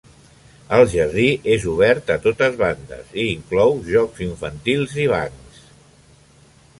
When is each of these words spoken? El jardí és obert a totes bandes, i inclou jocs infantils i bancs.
El 0.77 0.85
jardí 0.93 1.25
és 1.55 1.67
obert 1.73 2.09
a 2.15 2.17
totes 2.23 2.57
bandes, 2.61 3.13
i 3.23 3.27
inclou 3.35 3.77
jocs 3.93 4.23
infantils 4.29 4.97
i 5.05 5.09
bancs. 5.13 5.61